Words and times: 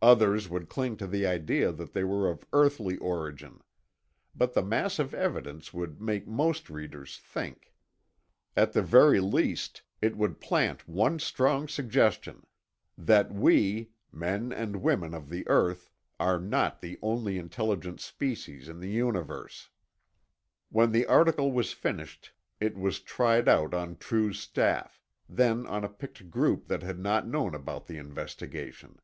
Others 0.00 0.48
would 0.48 0.70
cling 0.70 0.96
to 0.96 1.06
the 1.06 1.26
idea 1.26 1.70
that 1.70 1.92
they 1.92 2.04
were 2.04 2.30
of 2.30 2.46
earthly 2.54 2.96
origin. 2.96 3.60
But 4.34 4.54
the 4.54 4.62
mass 4.62 4.98
of 4.98 5.12
evidence 5.12 5.74
would 5.74 6.00
make 6.00 6.26
most 6.26 6.70
readers 6.70 7.18
think. 7.18 7.70
At 8.56 8.72
the 8.72 8.80
very 8.80 9.20
least, 9.20 9.82
it 10.00 10.16
would 10.16 10.40
plant 10.40 10.88
one 10.88 11.18
strong 11.18 11.68
suggestion: 11.68 12.46
that 12.96 13.30
we, 13.30 13.90
men 14.10 14.54
and 14.54 14.76
women 14.76 15.12
of 15.12 15.28
the 15.28 15.46
earth, 15.48 15.90
are 16.18 16.40
not 16.40 16.80
the 16.80 16.98
only 17.02 17.36
intelligent 17.36 18.00
species 18.00 18.70
in 18.70 18.80
the 18.80 18.88
universe. 18.88 19.68
When 20.70 20.92
the 20.92 21.04
article 21.04 21.52
was 21.52 21.74
finished, 21.74 22.32
it 22.58 22.74
was 22.74 23.00
tried 23.00 23.50
out 23.50 23.74
on 23.74 23.98
True's 23.98 24.40
staff, 24.40 25.02
then 25.28 25.66
on 25.66 25.84
a 25.84 25.90
picked 25.90 26.30
group 26.30 26.68
that 26.68 26.82
had 26.82 26.98
not 26.98 27.28
known 27.28 27.54
about 27.54 27.84
the 27.86 27.98
investigation. 27.98 28.98